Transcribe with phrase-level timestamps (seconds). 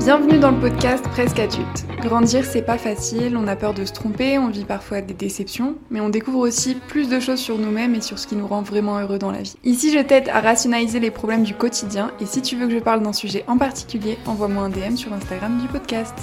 [0.00, 1.84] Bienvenue dans le podcast Presque adulte.
[2.00, 5.76] Grandir, c'est pas facile, on a peur de se tromper, on vit parfois des déceptions,
[5.90, 8.62] mais on découvre aussi plus de choses sur nous-mêmes et sur ce qui nous rend
[8.62, 9.56] vraiment heureux dans la vie.
[9.62, 12.78] Ici, je t'aide à rationaliser les problèmes du quotidien et si tu veux que je
[12.78, 16.14] parle d'un sujet en particulier, envoie-moi un DM sur Instagram du podcast.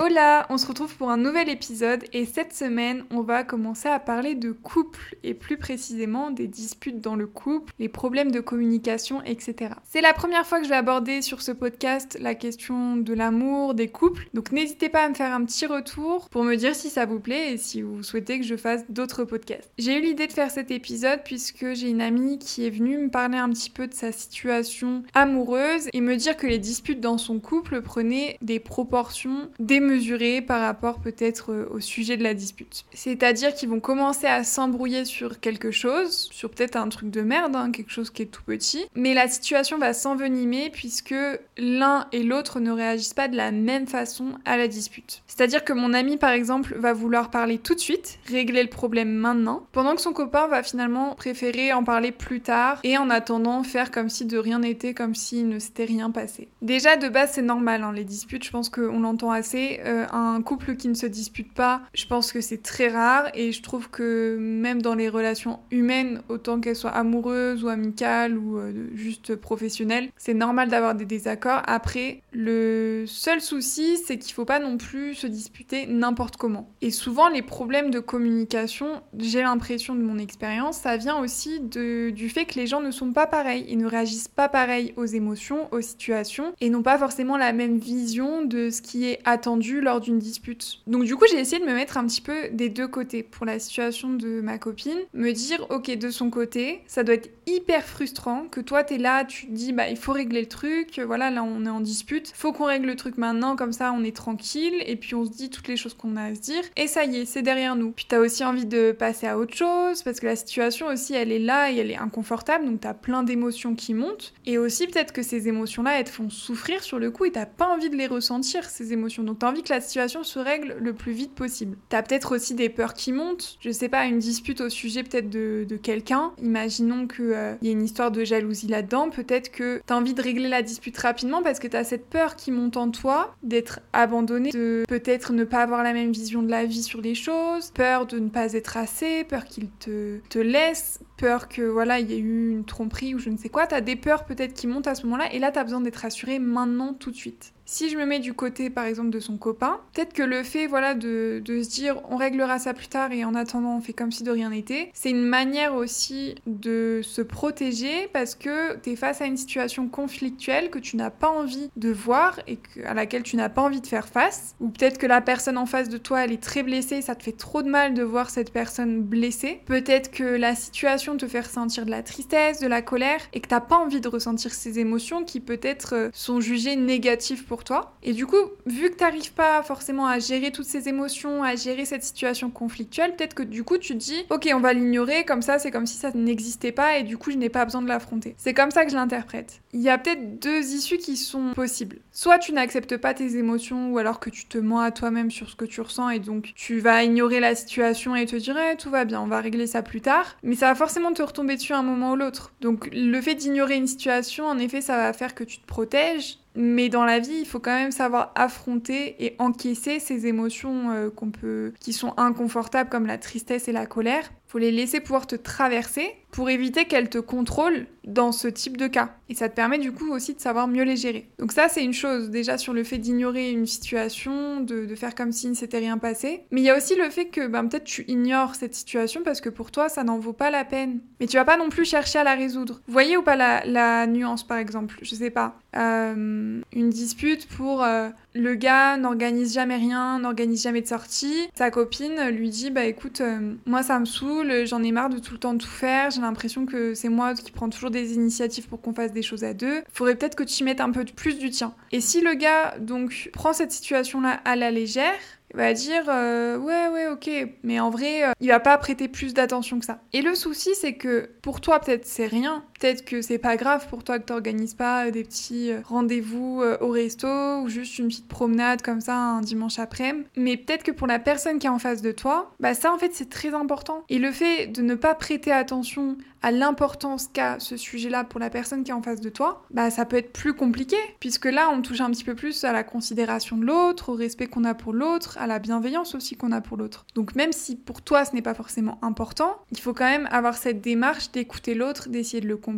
[0.00, 4.00] Hola, on se retrouve pour un nouvel épisode et cette semaine on va commencer à
[4.00, 9.22] parler de couple et plus précisément des disputes dans le couple, les problèmes de communication,
[9.22, 9.74] etc.
[9.84, 13.74] C'est la première fois que je vais aborder sur ce podcast la question de l'amour,
[13.74, 16.90] des couples, donc n'hésitez pas à me faire un petit retour pour me dire si
[16.90, 19.70] ça vous plaît et si vous souhaitez que je fasse d'autres podcasts.
[19.78, 23.10] J'ai eu l'idée de faire cet épisode puisque j'ai une amie qui est venue me
[23.10, 27.16] parler un petit peu de sa situation amoureuse et me dire que les disputes dans
[27.16, 32.34] son couple prenaient des proportions des mesurer par rapport peut-être euh, au sujet de la
[32.34, 32.84] dispute.
[32.92, 37.56] C'est-à-dire qu'ils vont commencer à s'embrouiller sur quelque chose, sur peut-être un truc de merde,
[37.56, 41.14] hein, quelque chose qui est tout petit, mais la situation va s'envenimer puisque
[41.56, 45.22] l'un et l'autre ne réagissent pas de la même façon à la dispute.
[45.26, 49.12] C'est-à-dire que mon ami par exemple va vouloir parler tout de suite, régler le problème
[49.12, 53.62] maintenant, pendant que son copain va finalement préférer en parler plus tard et en attendant
[53.62, 56.48] faire comme si de rien n'était, comme s'il ne s'était rien passé.
[56.62, 60.42] Déjà de base c'est normal, hein, les disputes, je pense qu'on l'entend assez, euh, un
[60.42, 63.90] couple qui ne se dispute pas, je pense que c'est très rare et je trouve
[63.90, 69.36] que même dans les relations humaines, autant qu'elles soient amoureuses ou amicales ou euh, juste
[69.36, 71.62] professionnelles, c'est normal d'avoir des désaccords.
[71.66, 76.68] Après, le seul souci, c'est qu'il faut pas non plus se disputer n'importe comment.
[76.80, 82.10] Et souvent, les problèmes de communication, j'ai l'impression de mon expérience, ça vient aussi de,
[82.10, 85.06] du fait que les gens ne sont pas pareils, ils ne réagissent pas pareil aux
[85.06, 89.63] émotions, aux situations et n'ont pas forcément la même vision de ce qui est attendu
[89.72, 90.80] lors d'une dispute.
[90.86, 93.46] Donc du coup, j'ai essayé de me mettre un petit peu des deux côtés pour
[93.46, 97.84] la situation de ma copine, me dire OK, de son côté, ça doit être hyper
[97.84, 101.30] frustrant que toi t'es là, tu te dis bah il faut régler le truc, voilà,
[101.30, 104.16] là on est en dispute, faut qu'on règle le truc maintenant comme ça on est
[104.16, 104.82] tranquille.
[104.86, 106.62] Et puis on se dit toutes les choses qu'on a à se dire.
[106.76, 107.92] Et ça y est, c'est derrière nous.
[107.92, 111.32] Puis t'as aussi envie de passer à autre chose parce que la situation aussi elle
[111.32, 112.66] est là et elle est inconfortable.
[112.66, 114.34] Donc t'as plein d'émotions qui montent.
[114.46, 117.32] Et aussi peut-être que ces émotions là elles te font souffrir sur le coup et
[117.32, 119.22] t'as pas envie de les ressentir ces émotions.
[119.22, 121.76] Donc t'as envie que la situation se règle le plus vite possible.
[121.88, 125.30] T'as peut-être aussi des peurs qui montent, je sais pas, une dispute au sujet peut-être
[125.30, 126.32] de, quelqu'un.
[126.42, 130.22] Imaginons qu'il euh, y a une histoire de jalousie là-dedans, peut-être que t'as envie de
[130.22, 134.50] régler la dispute rapidement parce que t'as cette peur qui monte en toi d'être abandonné,
[134.50, 138.06] de peut-être ne pas avoir la même vision de la vie sur les choses, peur
[138.06, 142.14] de ne pas être assez, peur qu'il te, te laisse, peur que voilà, il y
[142.14, 143.66] ait eu une tromperie ou je ne sais quoi.
[143.66, 146.38] T'as des peurs peut-être qui montent à ce moment-là et là t'as besoin d'être rassuré
[146.38, 147.54] maintenant tout de suite.
[147.66, 150.66] Si je me mets du côté, par exemple, de son copain, peut-être que le fait,
[150.66, 154.12] voilà, de, se dire on réglera ça plus tard et en attendant on fait comme
[154.12, 158.96] si de rien n'était, c'est une manière aussi de se protéger parce que tu es
[158.96, 163.22] face à une situation conflictuelle que tu n'as pas envie de voir et à laquelle
[163.22, 164.54] tu n'as pas envie de faire face.
[164.60, 167.22] Ou peut-être que la personne en face de toi, elle est très blessée, ça te
[167.22, 169.62] fait trop de mal de voir cette personne blessée.
[169.64, 173.48] Peut-être que la situation te fait ressentir de la tristesse, de la colère et que
[173.48, 177.96] t'as pas envie de ressentir ces émotions qui peut-être euh, sont jugées négatives pour toi.
[178.02, 181.54] Et du coup, vu que tu n'arrives pas forcément à gérer toutes ces émotions, à
[181.56, 185.24] gérer cette situation conflictuelle, peut-être que du coup tu te dis, ok, on va l'ignorer,
[185.24, 187.82] comme ça c'est comme si ça n'existait pas et du coup je n'ai pas besoin
[187.82, 188.34] de l'affronter.
[188.38, 189.60] C'est comme ça que je l'interprète.
[189.74, 191.98] Il y a peut-être deux issues qui sont possibles.
[192.12, 195.50] Soit tu n'acceptes pas tes émotions ou alors que tu te mens à toi-même sur
[195.50, 198.76] ce que tu ressens et donc tu vas ignorer la situation et te dire, eh,
[198.76, 200.36] tout va bien, on va régler ça plus tard.
[200.44, 202.52] Mais ça va forcément te retomber dessus à un moment ou l'autre.
[202.60, 206.38] Donc le fait d'ignorer une situation, en effet, ça va faire que tu te protèges
[206.54, 211.10] mais dans la vie, il faut quand même savoir affronter et encaisser ces émotions euh,
[211.10, 214.30] qu'on peut, qui sont inconfortables comme la tristesse et la colère.
[214.46, 218.88] Faut les laisser pouvoir te traverser pour éviter qu'elles te contrôlent dans ce type de
[218.88, 219.14] cas.
[219.28, 221.28] Et ça te permet du coup aussi de savoir mieux les gérer.
[221.38, 225.30] Donc ça c'est une chose déjà sur le fait d'ignorer une situation, de, faire comme
[225.30, 226.42] si ne s'était rien passé.
[226.50, 229.40] Mais il y a aussi le fait que ben, peut-être tu ignores cette situation parce
[229.40, 230.98] que pour toi ça n'en vaut pas la peine.
[231.20, 232.80] Mais tu vas pas non plus chercher à la résoudre.
[232.86, 234.98] Vous voyez ou pas la, nuance par exemple?
[235.02, 235.56] Je sais pas.
[235.76, 241.48] Euh, une dispute pour euh, le gars n'organise jamais rien, n'organise jamais de sortie.
[241.54, 245.18] Sa copine lui dit bah écoute, euh, moi ça me saoule, j'en ai marre de
[245.18, 248.68] tout le temps tout faire, j'ai l'impression que c'est moi qui prends toujours des initiatives
[248.68, 249.82] pour qu'on fasse des choses à deux.
[249.92, 251.74] Faudrait peut-être que tu y mettes un peu plus du tien.
[251.92, 255.14] Et si le gars donc prend cette situation là à la légère,
[255.54, 257.30] va dire euh, ouais ouais ok
[257.62, 260.70] mais en vrai euh, il va pas prêter plus d'attention que ça et le souci
[260.74, 264.26] c'est que pour toi peut-être c'est rien peut-être que c'est pas grave pour toi que
[264.26, 267.26] t'organises pas des petits rendez-vous au resto
[267.62, 270.26] ou juste une petite promenade comme ça un dimanche après-midi.
[270.36, 272.98] Mais peut-être que pour la personne qui est en face de toi, bah ça en
[272.98, 274.04] fait c'est très important.
[274.10, 278.50] Et le fait de ne pas prêter attention à l'importance qu'a ce sujet-là pour la
[278.50, 281.70] personne qui est en face de toi, bah ça peut être plus compliqué, puisque là
[281.72, 284.74] on touche un petit peu plus à la considération de l'autre, au respect qu'on a
[284.74, 287.06] pour l'autre, à la bienveillance aussi qu'on a pour l'autre.
[287.14, 290.58] Donc même si pour toi ce n'est pas forcément important, il faut quand même avoir
[290.58, 292.73] cette démarche d'écouter l'autre, d'essayer de le comprendre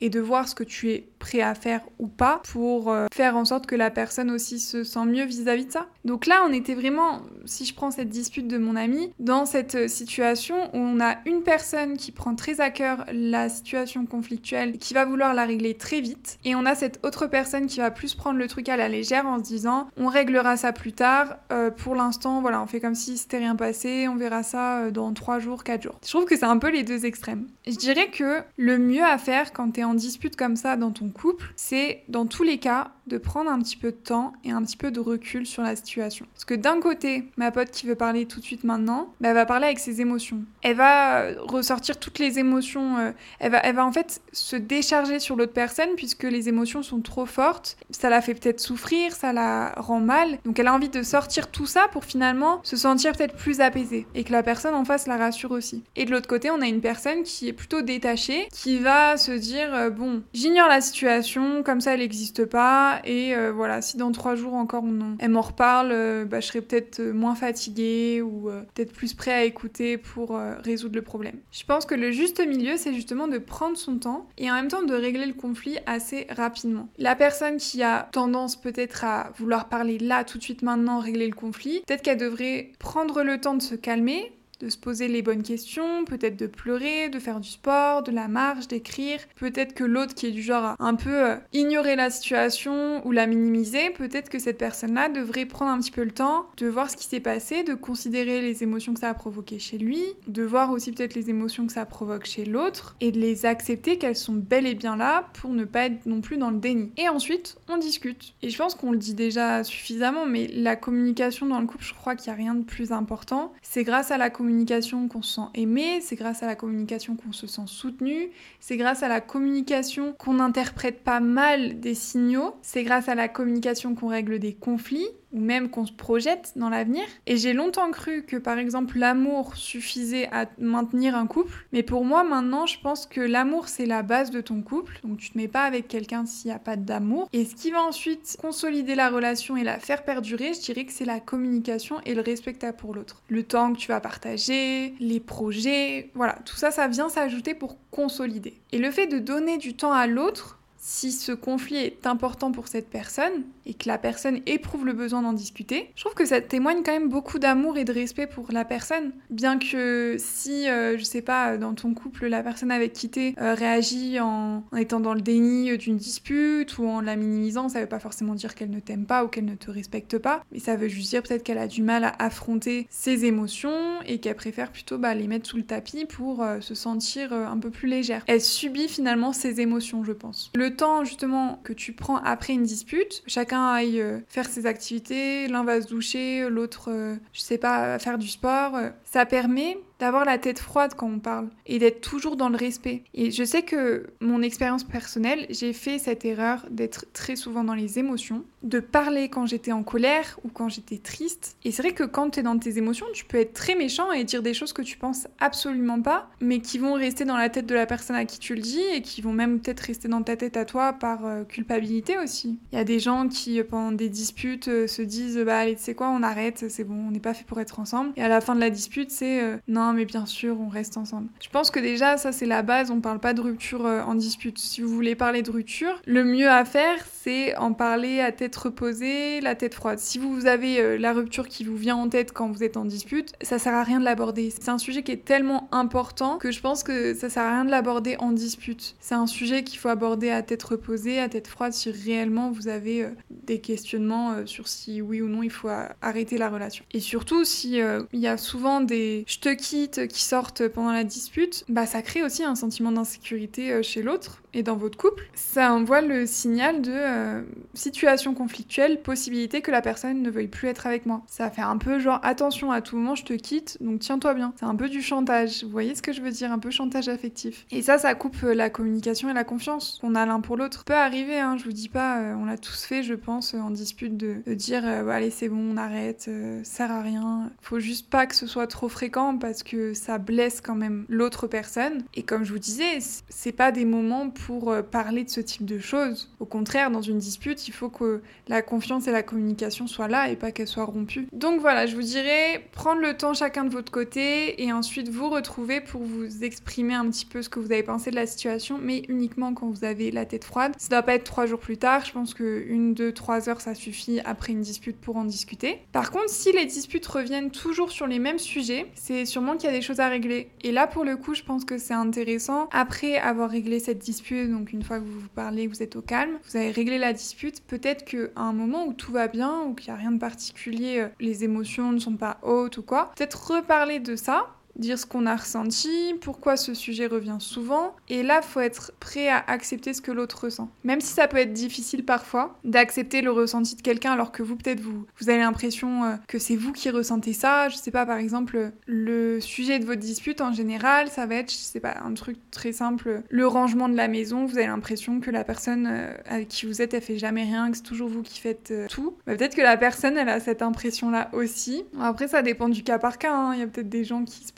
[0.00, 3.36] et de voir ce que tu es prêt à faire ou pas pour euh, faire
[3.36, 5.86] en sorte que la personne aussi se sent mieux vis-à-vis -vis de ça.
[6.04, 9.88] Donc là on était vraiment, si je prends cette dispute de mon ami, dans cette
[9.88, 14.92] situation où on a une personne qui prend très à cœur la situation conflictuelle, qui
[14.92, 16.38] va vouloir la régler très vite.
[16.44, 19.26] Et on a cette autre personne qui va plus prendre le truc à la légère
[19.26, 21.36] en se disant on réglera ça plus tard.
[21.52, 24.90] Euh, pour l'instant, voilà, on fait comme si c'était rien passé, on verra ça euh,
[24.90, 25.98] dans 3 jours, 4 jours.
[26.04, 27.46] Je trouve que c'est un peu les deux extrêmes.
[27.66, 30.90] Je dirais que le mieux à faire quand tu es en dispute comme ça dans
[30.90, 34.50] ton couple, c'est dans tous les cas de prendre un petit peu de temps et
[34.50, 36.26] un petit peu de recul sur la situation.
[36.32, 39.34] Parce que d'un côté, ma pote qui veut parler tout de suite maintenant, bah, elle
[39.34, 40.42] va parler avec ses émotions.
[40.62, 43.10] Elle va ressortir toutes les émotions, euh,
[43.40, 47.00] elle, va, elle va en fait se décharger sur l'autre personne puisque les émotions sont
[47.00, 47.76] trop fortes.
[47.90, 50.38] Ça la fait peut-être souffrir, ça la rend mal.
[50.44, 54.06] Donc elle a envie de sortir tout ça pour finalement se sentir peut-être plus apaisée
[54.14, 55.82] et que la personne en face la rassure aussi.
[55.96, 59.32] Et de l'autre côté, on a une personne qui est plutôt détachée, qui va se
[59.32, 63.96] dire, euh, bon, j'ignore la situation, comme ça elle n'existe pas, et euh, voilà, si
[63.96, 67.34] dans trois jours encore on elle m'en reparle, euh, bah, je serai peut-être euh, moins
[67.34, 71.36] fatiguée ou peut-être plus prêt à écouter pour résoudre le problème.
[71.52, 74.68] Je pense que le juste milieu, c'est justement de prendre son temps et en même
[74.68, 76.88] temps de régler le conflit assez rapidement.
[76.98, 81.28] La personne qui a tendance peut-être à vouloir parler là tout de suite maintenant, régler
[81.28, 85.22] le conflit, peut-être qu'elle devrait prendre le temps de se calmer, de se poser les
[85.22, 89.20] bonnes questions, peut-être de pleurer, de faire du sport, de la marche, d'écrire.
[89.36, 93.12] Peut-être que l'autre qui est du genre à un peu euh, ignorer la situation ou
[93.12, 96.90] la minimiser, peut-être que cette personne-là devrait prendre un petit peu le temps de voir
[96.90, 100.42] ce qui s'est passé, de considérer les émotions que ça a provoquées chez lui, de
[100.42, 104.16] voir aussi peut-être les émotions que ça provoque chez l'autre et de les accepter qu'elles
[104.16, 106.92] sont bel et bien là pour ne pas être non plus dans le déni.
[106.96, 108.34] Et ensuite, on discute.
[108.42, 111.94] Et je pense qu'on le dit déjà suffisamment, mais la communication dans le couple, je
[111.94, 113.52] crois qu'il n'y a rien de plus important.
[113.62, 117.16] C'est grâce à la communication communication qu'on se sent aimé, c'est grâce à la communication
[117.16, 118.28] qu'on se sent soutenu,
[118.60, 123.28] c'est grâce à la communication qu'on n'interprète pas mal des signaux, c'est grâce à la
[123.28, 127.04] communication qu'on règle des conflits, ou même qu'on se projette dans l'avenir.
[127.26, 132.04] Et j'ai longtemps cru que par exemple l'amour suffisait à maintenir un couple, mais pour
[132.04, 135.36] moi maintenant je pense que l'amour c'est la base de ton couple, donc tu te
[135.36, 137.28] mets pas avec quelqu'un s'il n'y a pas d'amour.
[137.32, 140.92] Et ce qui va ensuite consolider la relation et la faire perdurer, je dirais que
[140.92, 143.22] c'est la communication et le respect pour l'autre.
[143.28, 147.76] Le temps que tu vas partager, les projets, voilà, tout ça ça vient s'ajouter pour
[147.90, 148.54] consolider.
[148.72, 152.68] Et le fait de donner du temps à l'autre, si ce conflit est important pour
[152.68, 156.42] cette personne et que la personne éprouve le besoin d'en discuter, je trouve que ça
[156.42, 159.12] témoigne quand même beaucoup d'amour et de respect pour la personne.
[159.30, 163.34] Bien que si, euh, je sais pas, dans ton couple, la personne avec qui t'es
[163.40, 167.86] euh, réagit en, étant dans le déni d'une dispute ou en la minimisant, ça veut
[167.86, 170.76] pas forcément dire qu'elle ne t'aime pas ou qu'elle ne te respecte pas, mais ça
[170.76, 174.70] veut juste dire peut-être qu'elle a du mal à affronter ses émotions et qu'elle préfère
[174.70, 178.22] plutôt bah, les mettre sous le tapis pour euh, se sentir un peu plus légère.
[178.26, 180.52] Elle subit finalement ses émotions, je pense.
[180.76, 185.64] Temps justement que tu prends après une dispute, chacun aille euh, faire ses activités, l'un
[185.64, 190.24] va se doucher, l'autre, euh, je sais pas, faire du sport, euh, ça permet d'avoir
[190.24, 193.04] la tête froide quand on parle et d'être toujours dans le respect.
[193.14, 197.74] Et je sais que mon expérience personnelle, j'ai fait cette erreur d'être très souvent dans
[197.74, 201.56] les émotions, de parler quand j'étais en colère ou quand j'étais triste.
[201.64, 204.10] Et c'est vrai que quand tu es dans tes émotions, tu peux être très méchant
[204.10, 207.48] et dire des choses que tu penses absolument pas, mais qui vont rester dans la
[207.48, 210.08] tête de la personne à qui tu le dis et qui vont même peut-être rester
[210.08, 212.58] dans ta tête à toi par euh, culpabilité aussi.
[212.72, 215.82] Il y a des gens qui, pendant des disputes, euh, se disent Bah allez, tu
[215.82, 218.12] sais quoi, on arrête, c'est bon, on n'est pas fait pour être ensemble.
[218.16, 221.28] Et à la fin de la dispute, c'est Non, mais bien sûr, on reste ensemble.
[221.40, 224.14] Je pense que déjà, ça c'est la base, on parle pas de rupture euh, en
[224.14, 224.58] dispute.
[224.58, 228.54] Si vous voulez parler de rupture, le mieux à faire, c'est en parler à tête
[228.56, 229.98] reposée, la tête froide.
[229.98, 232.84] Si vous avez euh, la rupture qui vous vient en tête quand vous êtes en
[232.84, 234.50] dispute, ça sert à rien de l'aborder.
[234.50, 237.64] C'est un sujet qui est tellement important que je pense que ça sert à rien
[237.64, 238.96] de l'aborder en dispute.
[239.00, 242.68] C'est un sujet qu'il faut aborder à tête reposée, à tête froide, si réellement vous
[242.68, 245.68] avez euh, des questionnements sur si oui ou non il faut
[246.00, 246.84] arrêter la relation.
[246.92, 247.78] Et surtout, si
[248.12, 248.93] il y a souvent des
[249.26, 253.72] je te quitte qui sortent pendant la dispute, bah ça crée aussi un sentiment d'insécurité
[253.72, 255.28] euh, chez l'autre et dans votre couple.
[255.34, 257.42] Ça envoie le signal de euh,
[257.74, 261.22] situation conflictuelle, possibilité que la personne ne veuille plus être avec moi.
[261.26, 264.52] Ça fait un peu genre attention à tout moment, je te quitte, donc tiens-toi bien.
[264.58, 265.64] C'est un peu du chantage.
[265.64, 266.52] Vous voyez ce que je veux dire?
[266.52, 267.66] Un peu chantage affectif.
[267.70, 270.84] Et ça, ça coupe la communication et la confiance qu'on a l'un pour l'autre.
[270.84, 274.16] Peut arriver, hein, je vous dis pas, on l'a tous fait, je pense, en dispute
[274.16, 276.30] de, dire bah, allez c'est bon, on arrête,
[276.62, 277.50] sert à rien.
[277.60, 281.46] Faut juste pas que ce soit trop fréquent parce que ça blesse quand même l'autre
[281.46, 282.04] personne.
[282.14, 282.98] Et comme je vous disais,
[283.28, 286.30] c'est pas des moments pour euh, parler de ce type de choses.
[286.40, 290.30] Au contraire, dans une dispute, il faut que la confiance et la communication soient là
[290.30, 291.28] et pas qu'elles soient rompues.
[291.32, 295.28] Donc voilà, je vous dirais prendre le temps chacun de votre côté et ensuite vous
[295.28, 298.78] retrouver pour vous exprimer un petit peu ce que vous avez pensé de la situation,
[298.80, 300.72] mais uniquement quand vous avez la tête froide.
[300.78, 302.04] Ça doit pas être trois jours plus tard.
[302.04, 305.80] Je pense que une, deux, trois heures, ça suffit après une dispute pour en discuter.
[305.92, 309.72] Par contre, si les disputes reviennent toujours sur les mêmes sujets, c'est sûrement qu'il y
[309.72, 310.50] a des choses à régler.
[310.62, 312.68] Et là, pour le coup, je pense que c'est intéressant.
[312.72, 316.02] Après avoir réglé cette dispute, donc une fois que vous vous parlez, vous êtes au
[316.02, 319.74] calme, vous avez réglé la dispute, peut-être qu'à un moment où tout va bien, ou
[319.74, 323.12] qu'il n'y a rien de particulier, euh, les émotions ne sont pas hautes ou quoi,
[323.16, 327.94] peut-être reparler de ça dire ce qu'on a ressenti, pourquoi ce sujet revient souvent.
[328.08, 330.70] Et là, faut être prêt à accepter ce que l'autre ressent.
[330.84, 334.56] Même si ça peut être difficile parfois d'accepter le ressenti de quelqu'un alors que vous,
[334.56, 337.68] peut-être, vous, vous avez l'impression euh, que c'est vous qui ressentez ça.
[337.68, 341.50] Je sais pas, par exemple, le sujet de votre dispute en général, ça va être,
[341.50, 344.46] je sais pas, un truc très simple, le rangement de la maison.
[344.46, 347.70] Vous avez l'impression que la personne euh, avec qui vous êtes, elle fait jamais rien,
[347.70, 349.16] que c'est toujours vous qui faites euh, tout.
[349.26, 351.84] Bah, peut-être que la personne, elle a cette impression-là aussi.
[352.00, 353.34] Après, ça dépend du cas par cas.
[353.34, 353.54] Hein.
[353.54, 354.52] Il y a peut-être des gens qui se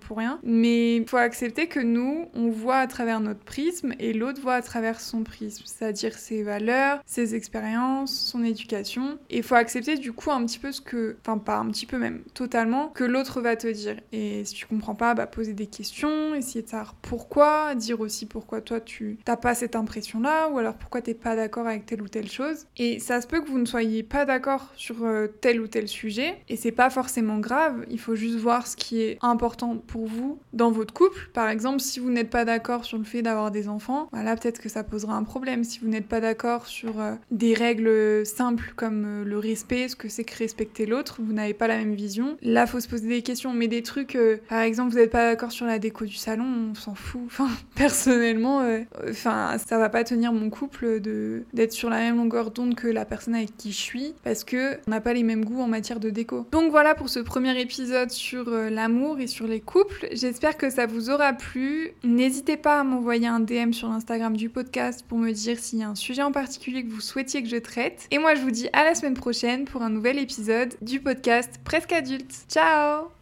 [0.00, 0.38] pour rien.
[0.42, 4.54] Mais il faut accepter que nous, on voit à travers notre prisme et l'autre voit
[4.54, 9.18] à travers son prisme, c'est-à-dire ses valeurs, ses expériences, son éducation.
[9.30, 11.86] Et il faut accepter du coup un petit peu ce que, enfin pas un petit
[11.86, 13.96] peu même, totalement, que l'autre va te dire.
[14.12, 18.26] Et si tu comprends pas, bah poser des questions, essayer de savoir pourquoi, dire aussi
[18.26, 22.02] pourquoi toi tu t'as pas cette impression-là, ou alors pourquoi t'es pas d'accord avec telle
[22.02, 22.66] ou telle chose.
[22.76, 25.88] Et ça se peut que vous ne soyez pas d'accord sur euh, tel ou tel
[25.88, 30.06] sujet, et c'est pas forcément grave, il faut juste voir ce qui est important pour
[30.06, 31.30] vous dans votre couple.
[31.32, 34.60] Par exemple, si vous n'êtes pas d'accord sur le fait d'avoir des enfants, voilà, peut-être
[34.60, 35.64] que ça posera un problème.
[35.64, 39.96] Si vous n'êtes pas d'accord sur euh, des règles simples comme euh, le respect, ce
[39.96, 42.36] que c'est que respecter l'autre, vous n'avez pas la même vision.
[42.42, 45.30] Là, faut se poser des questions, mais des trucs, euh, par exemple, vous n'êtes pas
[45.30, 47.20] d'accord sur la déco du salon, on s'en fout.
[47.38, 48.62] Enfin, personnellement,
[49.08, 52.88] enfin, ça va pas tenir mon couple de d'être sur la même longueur d'onde que
[52.88, 55.68] la personne avec qui je suis, parce que on n'a pas les mêmes goûts en
[55.68, 56.46] matière de déco.
[56.50, 60.08] Donc voilà pour ce premier épisode sur l'amour et les couples.
[60.12, 61.92] J'espère que ça vous aura plu.
[62.04, 65.82] N'hésitez pas à m'envoyer un DM sur l'Instagram du podcast pour me dire s'il y
[65.82, 68.06] a un sujet en particulier que vous souhaitiez que je traite.
[68.10, 71.60] Et moi, je vous dis à la semaine prochaine pour un nouvel épisode du podcast
[71.64, 72.32] Presque Adulte.
[72.48, 73.08] Ciao